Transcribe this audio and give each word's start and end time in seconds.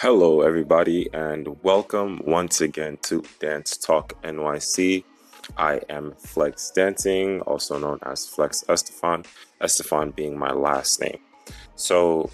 Hello, 0.00 0.42
everybody, 0.42 1.12
and 1.12 1.60
welcome 1.64 2.22
once 2.24 2.60
again 2.60 2.98
to 3.02 3.24
Dance 3.40 3.76
Talk 3.76 4.12
NYC. 4.22 5.02
I 5.56 5.80
am 5.88 6.12
Flex 6.12 6.70
Dancing, 6.70 7.40
also 7.40 7.80
known 7.80 7.98
as 8.04 8.24
Flex 8.24 8.62
Estefan, 8.68 9.26
Estefan 9.60 10.14
being 10.14 10.38
my 10.38 10.52
last 10.52 11.00
name. 11.00 11.18
So, 11.74 12.30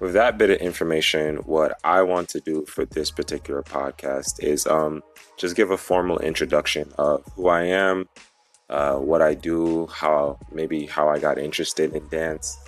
with 0.00 0.14
that 0.14 0.36
bit 0.36 0.50
of 0.50 0.56
information, 0.56 1.36
what 1.46 1.78
I 1.84 2.02
want 2.02 2.28
to 2.30 2.40
do 2.40 2.66
for 2.66 2.84
this 2.84 3.12
particular 3.12 3.62
podcast 3.62 4.42
is 4.42 4.66
um, 4.66 5.04
just 5.36 5.54
give 5.54 5.70
a 5.70 5.78
formal 5.78 6.18
introduction 6.18 6.92
of 6.98 7.22
who 7.36 7.46
I 7.46 7.66
am, 7.66 8.08
uh, 8.68 8.96
what 8.96 9.22
I 9.22 9.34
do, 9.34 9.86
how 9.86 10.40
maybe 10.50 10.86
how 10.86 11.08
I 11.08 11.20
got 11.20 11.38
interested 11.38 11.94
in 11.94 12.08
dance, 12.08 12.58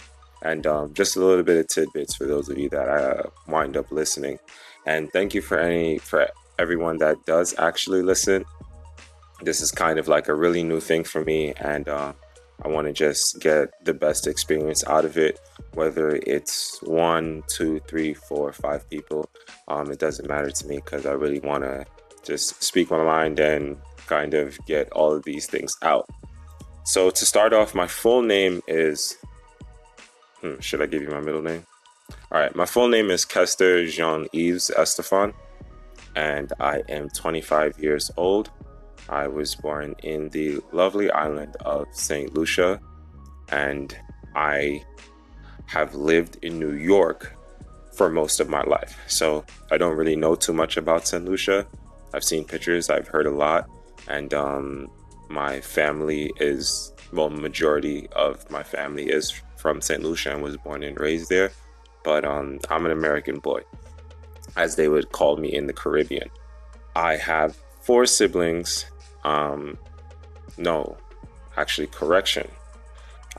and 0.42 0.66
um, 0.66 0.92
just 0.94 1.16
a 1.16 1.24
little 1.24 1.44
bit 1.44 1.56
of 1.56 1.68
tidbits 1.68 2.14
for 2.14 2.26
those 2.26 2.48
of 2.48 2.58
you 2.58 2.68
that 2.70 2.88
uh, 2.88 3.22
wind 3.48 3.76
up 3.76 3.90
listening. 3.90 4.38
And 4.86 5.10
thank 5.12 5.34
you 5.34 5.42
for 5.42 5.58
any 5.58 5.98
for 5.98 6.28
everyone 6.58 6.98
that 6.98 7.24
does 7.26 7.54
actually 7.58 8.02
listen. 8.02 8.44
This 9.42 9.60
is 9.60 9.70
kind 9.70 9.98
of 9.98 10.08
like 10.08 10.28
a 10.28 10.34
really 10.34 10.62
new 10.62 10.80
thing 10.80 11.04
for 11.04 11.24
me, 11.24 11.52
and 11.54 11.88
uh, 11.88 12.12
I 12.62 12.68
want 12.68 12.86
to 12.86 12.92
just 12.92 13.40
get 13.40 13.84
the 13.84 13.94
best 13.94 14.26
experience 14.26 14.84
out 14.86 15.04
of 15.04 15.16
it. 15.16 15.40
Whether 15.74 16.20
it's 16.26 16.80
one, 16.82 17.42
two, 17.48 17.80
three, 17.88 18.14
four, 18.14 18.52
five 18.52 18.88
people, 18.90 19.28
um, 19.68 19.90
it 19.90 19.98
doesn't 19.98 20.28
matter 20.28 20.50
to 20.50 20.66
me 20.66 20.76
because 20.76 21.06
I 21.06 21.12
really 21.12 21.40
want 21.40 21.64
to 21.64 21.86
just 22.24 22.62
speak 22.62 22.90
my 22.90 23.02
mind 23.02 23.40
and 23.40 23.76
kind 24.06 24.34
of 24.34 24.58
get 24.66 24.90
all 24.92 25.12
of 25.12 25.24
these 25.24 25.46
things 25.46 25.76
out. 25.82 26.08
So 26.84 27.10
to 27.10 27.26
start 27.26 27.52
off, 27.52 27.74
my 27.74 27.86
full 27.86 28.22
name 28.22 28.60
is 28.66 29.16
Hmm, 30.42 30.58
should 30.58 30.82
I 30.82 30.86
give 30.86 31.02
you 31.02 31.08
my 31.08 31.20
middle 31.20 31.40
name? 31.40 31.64
All 32.32 32.40
right, 32.40 32.54
my 32.56 32.66
full 32.66 32.88
name 32.88 33.12
is 33.12 33.24
Kester 33.24 33.86
Jean 33.86 34.26
Yves 34.32 34.72
Estefan, 34.76 35.32
and 36.16 36.52
I 36.58 36.82
am 36.88 37.08
25 37.10 37.78
years 37.78 38.10
old. 38.16 38.50
I 39.08 39.28
was 39.28 39.54
born 39.54 39.94
in 40.02 40.30
the 40.30 40.58
lovely 40.72 41.12
island 41.12 41.56
of 41.60 41.86
St. 41.92 42.34
Lucia, 42.34 42.80
and 43.50 43.96
I 44.34 44.82
have 45.66 45.94
lived 45.94 46.38
in 46.42 46.58
New 46.58 46.72
York 46.72 47.36
for 47.92 48.10
most 48.10 48.40
of 48.40 48.48
my 48.48 48.62
life. 48.62 48.98
So 49.06 49.44
I 49.70 49.76
don't 49.76 49.96
really 49.96 50.16
know 50.16 50.34
too 50.34 50.52
much 50.52 50.76
about 50.76 51.06
St. 51.06 51.24
Lucia. 51.24 51.68
I've 52.12 52.24
seen 52.24 52.44
pictures, 52.44 52.90
I've 52.90 53.06
heard 53.06 53.26
a 53.26 53.30
lot, 53.30 53.70
and 54.08 54.34
um, 54.34 54.90
my 55.30 55.60
family 55.60 56.32
is, 56.40 56.92
well, 57.12 57.30
majority 57.30 58.08
of 58.16 58.50
my 58.50 58.64
family 58.64 59.08
is 59.08 59.40
from 59.62 59.80
St. 59.80 60.02
Lucia 60.02 60.32
and 60.32 60.42
was 60.42 60.56
born 60.56 60.82
and 60.82 60.98
raised 60.98 61.30
there, 61.30 61.52
but 62.02 62.24
um, 62.24 62.58
I'm 62.68 62.84
an 62.84 62.90
American 62.90 63.38
boy, 63.38 63.62
as 64.56 64.74
they 64.74 64.88
would 64.88 65.12
call 65.12 65.36
me 65.36 65.54
in 65.54 65.68
the 65.68 65.72
Caribbean. 65.72 66.28
I 66.96 67.14
have 67.16 67.56
four 67.80 68.04
siblings. 68.06 68.86
Um, 69.22 69.78
no, 70.58 70.96
actually, 71.56 71.86
correction. 71.86 72.50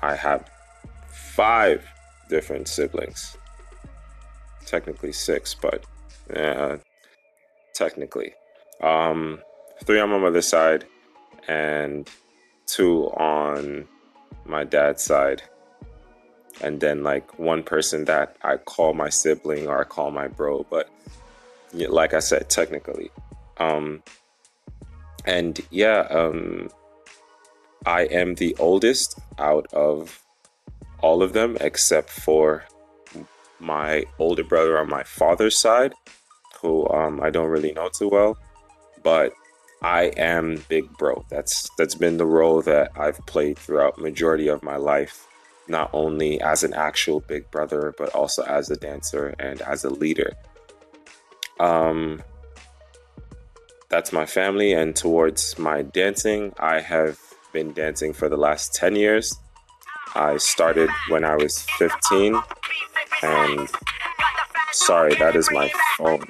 I 0.01 0.15
have 0.15 0.49
five 1.35 1.85
different 2.29 2.69
siblings. 2.69 3.37
Technically 4.65 5.11
six, 5.11 5.53
but 5.53 5.83
technically. 7.73 8.33
Um, 8.81 9.39
three 9.83 9.99
on 9.99 10.09
my 10.09 10.19
mother's 10.19 10.47
side 10.47 10.85
and 11.49 12.09
two 12.65 13.07
on 13.11 13.85
my 14.45 14.63
dad's 14.63 15.03
side 15.03 15.43
and 16.61 16.79
then 16.79 17.03
like 17.03 17.39
one 17.39 17.63
person 17.63 18.05
that 18.05 18.37
I 18.43 18.57
call 18.57 18.93
my 18.93 19.09
sibling 19.09 19.67
or 19.67 19.81
I 19.81 19.83
call 19.83 20.11
my 20.11 20.27
bro, 20.27 20.65
but 20.69 20.89
like 21.73 22.13
I 22.13 22.19
said, 22.19 22.49
technically. 22.49 23.11
Um, 23.57 24.03
and 25.25 25.59
yeah, 25.71 26.01
um, 26.09 26.69
I 27.85 28.03
am 28.03 28.35
the 28.35 28.55
oldest 28.59 29.19
out 29.39 29.67
of 29.73 30.21
all 31.01 31.23
of 31.23 31.33
them 31.33 31.57
except 31.59 32.09
for 32.09 32.63
my 33.59 34.05
older 34.19 34.43
brother 34.43 34.77
on 34.79 34.89
my 34.89 35.03
father's 35.03 35.57
side, 35.57 35.93
who 36.61 36.87
um, 36.89 37.21
I 37.21 37.29
don't 37.29 37.49
really 37.49 37.71
know 37.71 37.89
too 37.89 38.09
well, 38.09 38.37
but 39.03 39.33
I 39.81 40.05
am 40.17 40.63
big 40.69 40.89
bro. 40.97 41.25
That's 41.29 41.69
that's 41.77 41.95
been 41.95 42.17
the 42.17 42.25
role 42.25 42.61
that 42.61 42.91
I've 42.95 43.25
played 43.25 43.57
throughout 43.57 43.97
majority 43.97 44.47
of 44.47 44.63
my 44.63 44.77
life 44.77 45.27
not 45.67 45.89
only 45.93 46.41
as 46.41 46.63
an 46.63 46.73
actual 46.73 47.19
big 47.21 47.49
brother, 47.51 47.93
but 47.97 48.09
also 48.09 48.43
as 48.43 48.69
a 48.69 48.75
dancer 48.75 49.33
and 49.39 49.61
as 49.61 49.83
a 49.83 49.89
leader. 49.89 50.33
Um, 51.59 52.21
that's 53.89 54.11
my 54.11 54.25
family, 54.25 54.73
and 54.73 54.95
towards 54.95 55.57
my 55.57 55.83
dancing, 55.83 56.53
I 56.59 56.81
have 56.81 57.19
been 57.51 57.73
dancing 57.73 58.13
for 58.13 58.27
the 58.27 58.37
last 58.37 58.73
10 58.73 58.95
years. 58.95 59.37
I 60.15 60.37
started 60.37 60.89
when 61.09 61.23
I 61.23 61.35
was 61.35 61.59
15, 61.77 62.39
and 63.21 63.69
sorry, 64.71 65.15
that 65.15 65.35
is 65.35 65.49
my 65.51 65.71
phone. 65.97 66.25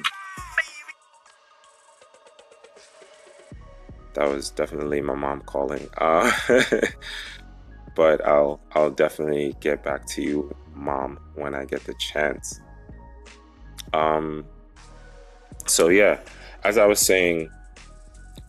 That 4.14 4.30
was 4.30 4.52
definitely 4.52 5.02
my 5.02 5.16
mom 5.16 5.42
calling. 5.42 5.90
Uh, 5.98 6.32
but 7.96 8.26
I'll 8.26 8.60
I'll 8.74 8.92
definitely 8.92 9.56
get 9.60 9.84
back 9.84 10.06
to 10.08 10.22
you, 10.22 10.56
mom, 10.74 11.20
when 11.36 11.54
I 11.54 11.66
get 11.66 11.84
the 11.84 11.94
chance. 11.96 12.60
Um 13.94 14.46
so 15.66 15.90
yeah, 15.90 16.20
as 16.64 16.78
I 16.78 16.86
was 16.86 17.00
saying, 17.00 17.50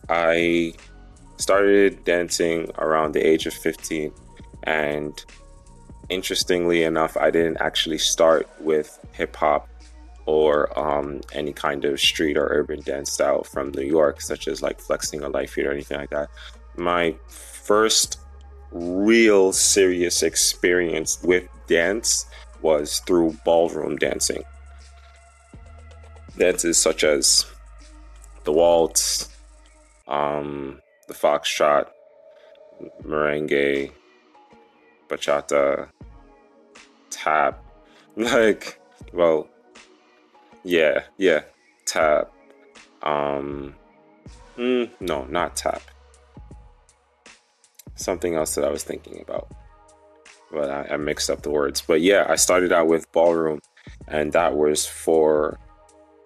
I 0.09 0.73
started 1.37 2.03
dancing 2.05 2.69
around 2.77 3.13
the 3.13 3.25
age 3.25 3.45
of 3.45 3.53
15 3.53 4.11
and 4.63 5.25
interestingly 6.09 6.83
enough, 6.83 7.17
I 7.17 7.31
didn't 7.31 7.57
actually 7.57 7.97
start 7.97 8.47
with 8.59 8.99
hip 9.13 9.35
hop 9.35 9.67
or 10.25 10.77
um, 10.77 11.21
any 11.33 11.53
kind 11.53 11.85
of 11.85 11.99
street 11.99 12.37
or 12.37 12.47
urban 12.47 12.81
dance 12.81 13.11
style 13.11 13.43
from 13.43 13.71
New 13.71 13.83
York, 13.83 14.21
such 14.21 14.47
as 14.47 14.61
like 14.61 14.79
flexing 14.79 15.23
or 15.23 15.29
lite 15.29 15.49
feet 15.49 15.67
or 15.67 15.71
anything 15.71 15.97
like 15.97 16.09
that. 16.09 16.29
My 16.77 17.15
first 17.27 18.19
real 18.71 19.51
serious 19.53 20.23
experience 20.23 21.21
with 21.23 21.47
dance 21.67 22.25
was 22.61 22.99
through 22.99 23.37
ballroom 23.45 23.95
dancing. 23.97 24.43
Dances 26.37 26.77
such 26.77 27.03
as 27.03 27.45
the 28.43 28.51
waltz, 28.51 29.29
um, 30.07 30.81
the 31.07 31.13
foxtrot, 31.13 31.87
merengue, 33.03 33.91
bachata, 35.09 35.89
tap. 37.09 37.61
Like, 38.17 38.79
well, 39.11 39.49
yeah, 40.63 41.03
yeah, 41.17 41.41
tap. 41.85 42.31
Um, 43.03 43.75
mm, 44.57 44.89
no, 45.01 45.25
not 45.25 45.57
tap 45.57 45.81
something 47.95 48.35
else 48.35 48.55
that 48.55 48.65
I 48.65 48.69
was 48.69 48.83
thinking 48.83 49.21
about. 49.21 49.47
But 50.51 50.69
I, 50.69 50.93
I 50.93 50.97
mixed 50.97 51.29
up 51.29 51.41
the 51.41 51.49
words. 51.49 51.81
But 51.81 52.01
yeah, 52.01 52.25
I 52.29 52.35
started 52.35 52.71
out 52.71 52.87
with 52.87 53.11
ballroom, 53.11 53.59
and 54.07 54.31
that 54.33 54.55
was 54.55 54.85
for 54.85 55.59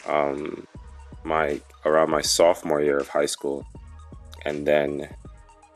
um, 0.08 0.68
my 1.24 1.62
around 1.86 2.10
my 2.10 2.22
sophomore 2.22 2.82
year 2.82 2.98
of 2.98 3.08
high 3.08 3.26
school, 3.26 3.66
and 4.46 4.68
then 4.68 5.10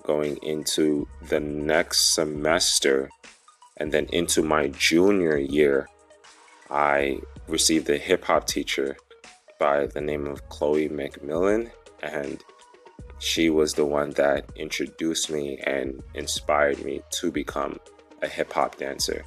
going 0.04 0.38
into 0.44 1.08
the 1.30 1.40
next 1.40 2.14
semester, 2.14 3.10
and 3.78 3.92
then 3.92 4.06
into 4.08 4.42
my 4.42 4.68
junior 4.68 5.38
year, 5.38 5.88
I 6.70 7.20
received 7.48 7.90
a 7.90 7.98
hip 7.98 8.26
hop 8.26 8.46
teacher 8.48 8.98
by 9.60 9.88
the 9.88 10.02
name 10.02 10.28
of 10.28 10.48
Chloe 10.50 10.90
McMillan, 10.90 11.72
and 12.02 12.44
she 13.24 13.50
was 13.50 13.74
the 13.74 13.86
one 13.86 14.10
that 14.12 14.46
introduced 14.58 15.32
me 15.32 15.58
and 15.66 16.04
inspired 16.14 16.84
me 16.84 17.02
to 17.10 17.32
become 17.32 17.80
a 18.22 18.28
hip 18.28 18.52
hop 18.52 18.78
dancer. 18.78 19.24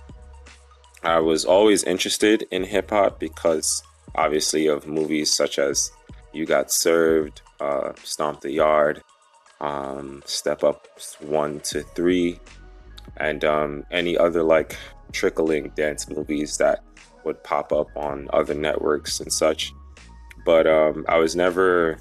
I 1.02 1.18
was 1.20 1.46
always 1.46 1.82
interested 1.82 2.46
in 2.50 2.62
hip 2.62 2.90
hop 2.90 3.18
because, 3.18 3.82
obviously, 4.14 4.66
of 4.66 4.86
movies 4.86 5.32
such 5.32 5.58
as 5.58 5.90
You 6.34 6.44
Got 6.44 6.70
Served, 6.70 7.40
uh, 7.58 7.92
Stomp 8.02 8.42
the 8.42 8.50
Yard, 8.50 9.02
um, 9.62 10.22
Step 10.26 10.62
Up 10.62 10.86
1 11.20 11.60
to 11.60 11.82
3, 11.82 12.38
and 13.16 13.44
um, 13.46 13.86
any 13.90 14.18
other 14.18 14.42
like 14.42 14.76
trickling 15.12 15.72
dance 15.74 16.10
movies 16.10 16.58
that 16.58 16.84
would 17.24 17.42
pop 17.44 17.72
up 17.72 17.88
on 17.96 18.28
other 18.34 18.54
networks 18.54 19.20
and 19.20 19.32
such. 19.32 19.72
But 20.44 20.66
um, 20.66 21.06
I 21.08 21.16
was 21.16 21.34
never 21.34 21.98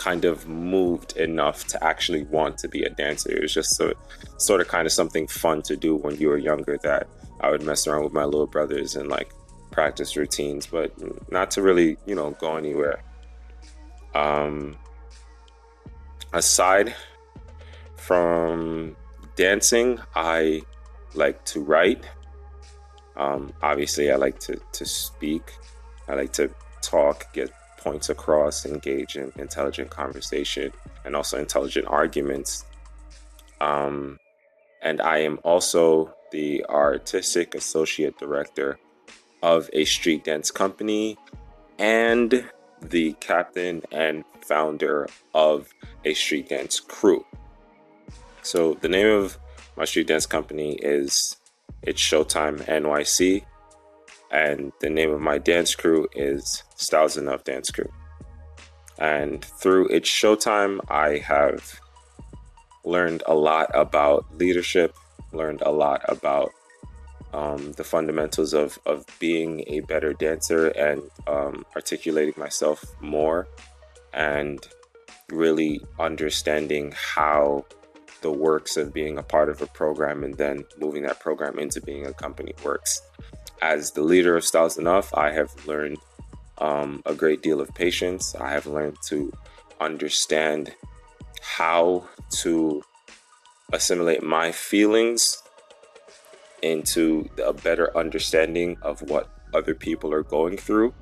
kind 0.00 0.24
of 0.24 0.48
moved 0.48 1.14
enough 1.18 1.66
to 1.66 1.84
actually 1.84 2.22
want 2.24 2.56
to 2.56 2.66
be 2.68 2.84
a 2.84 2.88
dancer. 2.88 3.30
It 3.30 3.42
was 3.42 3.52
just 3.52 3.76
so, 3.76 3.92
sort 4.38 4.62
of 4.62 4.68
kind 4.68 4.86
of 4.86 4.92
something 4.92 5.26
fun 5.26 5.60
to 5.62 5.76
do 5.76 5.94
when 5.94 6.16
you 6.16 6.28
were 6.30 6.38
younger 6.38 6.78
that 6.82 7.06
I 7.40 7.50
would 7.50 7.62
mess 7.62 7.86
around 7.86 8.04
with 8.04 8.14
my 8.14 8.24
little 8.24 8.46
brothers 8.46 8.96
and 8.96 9.10
like 9.10 9.30
practice 9.70 10.16
routines, 10.16 10.66
but 10.66 10.90
not 11.30 11.50
to 11.52 11.62
really, 11.62 11.98
you 12.06 12.14
know, 12.14 12.30
go 12.30 12.56
anywhere. 12.56 13.02
Um, 14.14 14.78
aside 16.32 16.94
from 17.96 18.96
dancing, 19.36 20.00
I 20.14 20.62
like 21.12 21.44
to 21.52 21.60
write. 21.60 22.08
Um, 23.16 23.52
obviously, 23.60 24.10
I 24.10 24.16
like 24.16 24.38
to, 24.40 24.58
to 24.72 24.86
speak. 24.86 25.42
I 26.08 26.14
like 26.14 26.32
to 26.34 26.50
talk, 26.80 27.34
get 27.34 27.52
points 27.80 28.08
across, 28.08 28.64
engage 28.64 29.16
in 29.16 29.32
intelligent 29.36 29.90
conversation, 29.90 30.72
and 31.04 31.16
also 31.16 31.38
intelligent 31.38 31.86
arguments. 31.88 32.64
Um, 33.60 34.18
and 34.82 35.00
I 35.00 35.18
am 35.18 35.38
also 35.42 36.14
the 36.32 36.64
artistic 36.66 37.54
associate 37.54 38.18
director 38.18 38.78
of 39.42 39.68
a 39.72 39.84
street 39.84 40.24
dance 40.24 40.50
company 40.50 41.18
and 41.78 42.44
the 42.82 43.12
captain 43.20 43.82
and 43.92 44.24
founder 44.42 45.08
of 45.34 45.68
a 46.04 46.14
street 46.14 46.48
dance 46.48 46.80
crew. 46.80 47.24
So 48.42 48.74
the 48.74 48.88
name 48.88 49.06
of 49.06 49.38
my 49.76 49.84
street 49.84 50.06
dance 50.06 50.26
company 50.26 50.74
is 50.74 51.36
it's 51.82 52.00
Showtime 52.00 52.62
NYC, 52.64 53.44
and 54.30 54.72
the 54.80 54.90
name 54.90 55.10
of 55.10 55.20
my 55.20 55.38
dance 55.38 55.74
crew 55.74 56.08
is 56.14 56.62
Styles 56.76 57.16
Enough 57.16 57.44
Dance 57.44 57.70
Crew. 57.70 57.90
And 58.98 59.44
through 59.44 59.88
It's 59.88 60.08
Showtime, 60.08 60.80
I 60.88 61.18
have 61.18 61.80
learned 62.84 63.22
a 63.26 63.34
lot 63.34 63.70
about 63.74 64.26
leadership, 64.36 64.94
learned 65.32 65.62
a 65.62 65.70
lot 65.70 66.02
about 66.08 66.52
um, 67.32 67.72
the 67.72 67.84
fundamentals 67.84 68.54
of, 68.54 68.78
of 68.86 69.04
being 69.18 69.64
a 69.68 69.80
better 69.80 70.12
dancer 70.12 70.68
and 70.68 71.02
um, 71.26 71.64
articulating 71.76 72.34
myself 72.36 72.84
more 73.00 73.46
and 74.12 74.66
really 75.30 75.80
understanding 75.98 76.92
how 76.96 77.64
the 78.22 78.30
works 78.30 78.76
of 78.76 78.92
being 78.92 79.18
a 79.18 79.22
part 79.22 79.48
of 79.48 79.62
a 79.62 79.66
program 79.66 80.24
and 80.24 80.34
then 80.34 80.64
moving 80.78 81.02
that 81.02 81.20
program 81.20 81.58
into 81.58 81.80
being 81.80 82.06
a 82.06 82.12
company 82.12 82.54
works. 82.64 83.02
As 83.62 83.92
the 83.92 84.02
leader 84.02 84.36
of 84.36 84.44
Styles 84.44 84.78
Enough, 84.78 85.12
I 85.14 85.32
have 85.32 85.50
learned 85.66 85.98
um, 86.58 87.02
a 87.06 87.14
great 87.14 87.42
deal 87.42 87.60
of 87.60 87.74
patience. 87.74 88.34
I 88.34 88.50
have 88.50 88.66
learned 88.66 88.96
to 89.08 89.32
understand 89.80 90.74
how 91.40 92.06
to 92.30 92.82
assimilate 93.72 94.22
my 94.22 94.52
feelings 94.52 95.42
into 96.62 97.28
a 97.42 97.52
better 97.52 97.96
understanding 97.96 98.76
of 98.82 99.00
what 99.02 99.30
other 99.54 99.74
people 99.74 100.12
are 100.12 100.22
going 100.22 100.56
through. 100.56 100.92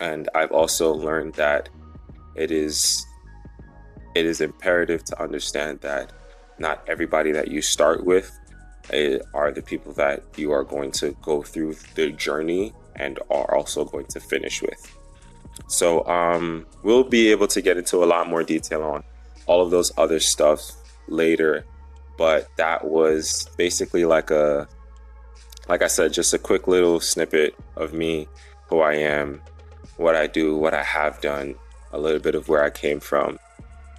And 0.00 0.28
I've 0.34 0.52
also 0.52 0.92
learned 0.92 1.34
that 1.34 1.68
it 2.34 2.50
is 2.50 3.04
it 4.16 4.26
is 4.26 4.40
imperative 4.40 5.04
to 5.04 5.22
understand 5.22 5.80
that 5.80 6.12
not 6.58 6.82
everybody 6.88 7.32
that 7.32 7.48
you 7.48 7.60
start 7.60 8.04
with 8.04 8.30
eh, 8.90 9.18
are 9.34 9.52
the 9.52 9.62
people 9.62 9.92
that 9.92 10.22
you 10.36 10.52
are 10.52 10.64
going 10.64 10.90
to 10.90 11.16
go 11.22 11.42
through 11.42 11.74
the 11.94 12.10
journey 12.12 12.72
and 12.96 13.18
are 13.30 13.54
also 13.54 13.84
going 13.84 14.06
to 14.06 14.20
finish 14.20 14.62
with. 14.62 14.82
So 15.68 16.06
um, 16.06 16.66
we'll 16.82 17.04
be 17.04 17.30
able 17.30 17.46
to 17.48 17.60
get 17.60 17.76
into 17.76 18.02
a 18.02 18.06
lot 18.06 18.28
more 18.28 18.42
detail 18.42 18.82
on 18.82 19.04
all 19.46 19.62
of 19.62 19.70
those 19.70 19.92
other 19.96 20.20
stuff 20.20 20.72
later 21.08 21.64
but 22.16 22.48
that 22.56 22.84
was 22.84 23.48
basically 23.56 24.04
like 24.04 24.30
a 24.30 24.68
like 25.68 25.82
I 25.82 25.88
said, 25.88 26.12
just 26.12 26.32
a 26.32 26.38
quick 26.38 26.68
little 26.68 27.00
snippet 27.00 27.56
of 27.74 27.92
me, 27.92 28.28
who 28.68 28.78
I 28.78 28.94
am, 28.94 29.42
what 29.96 30.14
I 30.14 30.28
do, 30.28 30.56
what 30.56 30.74
I 30.74 30.84
have 30.84 31.20
done, 31.20 31.56
a 31.92 31.98
little 31.98 32.20
bit 32.20 32.36
of 32.36 32.48
where 32.48 32.62
I 32.62 32.70
came 32.70 33.00
from. 33.00 33.40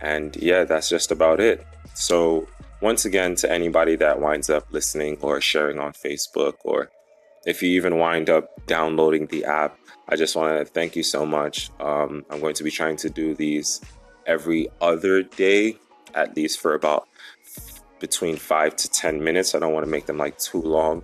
And 0.01 0.35
yeah, 0.37 0.63
that's 0.63 0.89
just 0.89 1.11
about 1.11 1.39
it. 1.39 1.65
So, 1.93 2.47
once 2.81 3.05
again, 3.05 3.35
to 3.35 3.51
anybody 3.51 3.95
that 3.95 4.21
winds 4.21 4.49
up 4.49 4.65
listening 4.71 5.17
or 5.21 5.41
sharing 5.41 5.79
on 5.79 5.93
Facebook, 5.93 6.55
or 6.63 6.89
if 7.45 7.63
you 7.63 7.69
even 7.71 7.97
wind 7.97 8.29
up 8.29 8.49
downloading 8.67 9.27
the 9.27 9.45
app, 9.45 9.77
I 10.09 10.15
just 10.15 10.35
want 10.35 10.59
to 10.59 10.65
thank 10.65 10.95
you 10.95 11.03
so 11.03 11.25
much. 11.25 11.71
Um, 11.79 12.25
I'm 12.29 12.39
going 12.39 12.53
to 12.55 12.63
be 12.63 12.71
trying 12.71 12.97
to 12.97 13.09
do 13.09 13.33
these 13.33 13.81
every 14.25 14.69
other 14.81 15.23
day, 15.23 15.77
at 16.13 16.35
least 16.35 16.59
for 16.59 16.75
about 16.75 17.07
between 17.99 18.35
five 18.35 18.75
to 18.75 18.89
10 18.89 19.23
minutes. 19.23 19.55
I 19.55 19.59
don't 19.59 19.73
want 19.73 19.85
to 19.85 19.91
make 19.91 20.05
them 20.05 20.17
like 20.17 20.37
too 20.37 20.61
long. 20.61 21.03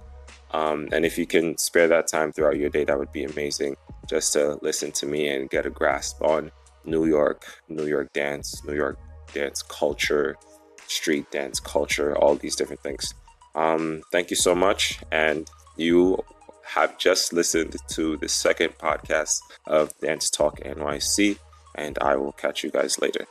Um, 0.51 0.89
and 0.92 1.06
if 1.06 1.18
you 1.18 1.25
can 1.25 1.57
spare 1.57 1.88
that 1.88 2.07
time 2.07 2.31
throughout 2.31 2.57
your 2.57 2.69
day, 2.69 2.86
that 2.86 2.98
would 2.98 3.12
be 3.12 3.24
amazing 3.24 3.75
just 4.07 4.34
to 4.34 4.60
listen 4.62 4.92
to 4.92 5.06
me 5.06 5.28
and 5.28 5.50
get 5.50 5.66
a 5.66 5.69
grasp 5.69 6.22
on 6.22 6.51
New 6.85 7.06
York, 7.06 7.62
New 7.69 7.85
York 7.85 8.12
dance, 8.13 8.63
New 8.65 8.75
York 8.75 8.97
dance 9.33 9.62
culture, 9.62 10.35
street 10.88 11.30
dance 11.31 11.59
culture, 11.59 12.18
all 12.18 12.35
these 12.35 12.56
different 12.56 12.81
things. 12.81 13.13
Um, 13.56 14.01
thank 14.12 14.30
you 14.30 14.35
so 14.35 14.56
much. 14.56 15.00
And 15.12 15.50
you 15.77 16.24
have 16.65 16.97
just 16.97 17.33
listened 17.33 17.75
to 17.89 18.18
the 18.18 18.30
second 18.30 18.77
podcast 18.77 19.39
of 19.68 19.97
Dance 20.00 20.30
Talk 20.30 20.59
NYC, 20.59 21.38
and 21.75 21.97
I 22.00 22.15
will 22.15 22.31
catch 22.31 22.63
you 22.63 22.71
guys 22.71 23.00
later. 23.00 23.25